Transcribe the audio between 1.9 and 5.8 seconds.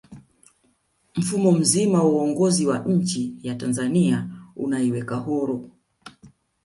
wa uongozi wa nchiya tanzania unaiweka huru